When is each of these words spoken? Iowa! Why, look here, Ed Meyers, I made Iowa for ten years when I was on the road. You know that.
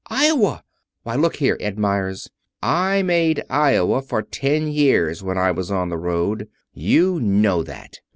Iowa! 0.09 0.63
Why, 1.03 1.13
look 1.13 1.35
here, 1.35 1.57
Ed 1.59 1.77
Meyers, 1.77 2.27
I 2.63 3.03
made 3.03 3.43
Iowa 3.51 4.01
for 4.01 4.23
ten 4.23 4.67
years 4.67 5.21
when 5.21 5.37
I 5.37 5.51
was 5.51 5.69
on 5.69 5.89
the 5.89 5.97
road. 5.99 6.47
You 6.73 7.19
know 7.19 7.61
that. 7.61 7.99